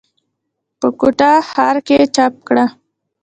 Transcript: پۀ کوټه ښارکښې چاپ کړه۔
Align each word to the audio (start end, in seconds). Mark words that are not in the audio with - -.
پۀ 0.79 0.87
کوټه 0.99 1.31
ښارکښې 1.49 1.99
چاپ 2.15 2.33
کړه۔ 2.47 2.65